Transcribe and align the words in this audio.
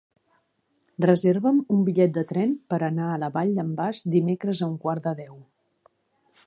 Reserva'm 1.05 1.59
un 1.75 1.83
bitllet 1.89 2.15
de 2.15 2.23
tren 2.31 2.57
per 2.73 2.81
anar 2.89 3.09
a 3.09 3.19
la 3.25 3.31
Vall 3.37 3.53
d'en 3.59 3.71
Bas 3.81 4.03
dimecres 4.17 4.63
a 4.67 4.71
un 4.75 4.79
quart 4.87 5.11
de 5.11 5.17
deu. 5.25 5.37